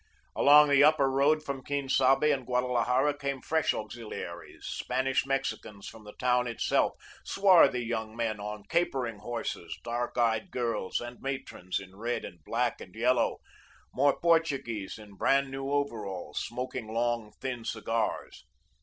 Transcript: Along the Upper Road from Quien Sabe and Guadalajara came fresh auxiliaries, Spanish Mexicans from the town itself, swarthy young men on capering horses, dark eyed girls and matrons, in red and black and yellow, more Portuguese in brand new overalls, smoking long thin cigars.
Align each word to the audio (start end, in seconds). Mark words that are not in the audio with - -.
Along 0.35 0.67
the 0.69 0.83
Upper 0.83 1.11
Road 1.11 1.43
from 1.43 1.63
Quien 1.63 1.87
Sabe 1.87 2.31
and 2.31 2.43
Guadalajara 2.47 3.15
came 3.15 3.39
fresh 3.39 3.71
auxiliaries, 3.71 4.65
Spanish 4.65 5.27
Mexicans 5.27 5.87
from 5.87 6.05
the 6.05 6.13
town 6.13 6.47
itself, 6.47 6.93
swarthy 7.23 7.85
young 7.85 8.15
men 8.15 8.39
on 8.39 8.63
capering 8.63 9.19
horses, 9.19 9.77
dark 9.83 10.17
eyed 10.17 10.49
girls 10.49 10.99
and 11.01 11.21
matrons, 11.21 11.79
in 11.79 11.95
red 11.95 12.25
and 12.25 12.43
black 12.43 12.81
and 12.81 12.95
yellow, 12.95 13.41
more 13.93 14.19
Portuguese 14.19 14.97
in 14.97 15.13
brand 15.17 15.51
new 15.51 15.69
overalls, 15.69 16.39
smoking 16.39 16.91
long 16.91 17.31
thin 17.39 17.63
cigars. 17.63 18.43